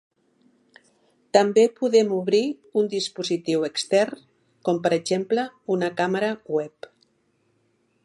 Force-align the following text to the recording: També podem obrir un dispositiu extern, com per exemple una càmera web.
També 1.37 1.65
podem 1.81 2.09
obrir 2.21 2.41
un 2.83 2.89
dispositiu 2.95 3.67
extern, 3.69 4.27
com 4.69 4.83
per 4.87 4.95
exemple 5.01 5.49
una 5.77 5.95
càmera 6.01 6.35
web. 6.59 6.95